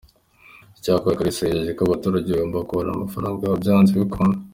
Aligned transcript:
Icyakora 0.77 1.17
Kalisa 1.19 1.43
yijeje 1.45 1.71
ko 1.77 1.81
abaturage 1.83 2.29
bagomba 2.31 2.67
kubona 2.69 2.89
amafaranga 2.91 3.39
yabo 3.41 3.57
byanze 3.63 3.91
bikunze. 4.01 4.39